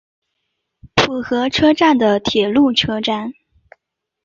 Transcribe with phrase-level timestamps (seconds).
[0.95, 3.31] 浦和车站的铁路车站。